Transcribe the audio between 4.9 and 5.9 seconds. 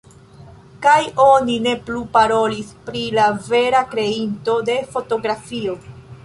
fotografio.